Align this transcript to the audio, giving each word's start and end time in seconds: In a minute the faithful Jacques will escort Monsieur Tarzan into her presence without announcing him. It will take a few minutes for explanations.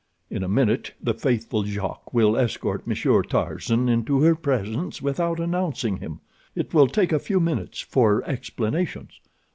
In 0.31 0.41
a 0.41 0.47
minute 0.49 0.93
the 0.99 1.13
faithful 1.13 1.63
Jacques 1.63 2.11
will 2.11 2.35
escort 2.35 2.87
Monsieur 2.87 3.21
Tarzan 3.21 3.87
into 3.87 4.21
her 4.21 4.33
presence 4.33 4.99
without 4.99 5.39
announcing 5.39 5.97
him. 5.97 6.21
It 6.55 6.73
will 6.73 6.87
take 6.87 7.11
a 7.11 7.19
few 7.19 7.39
minutes 7.39 7.81
for 7.81 8.23
explanations. 8.25 9.19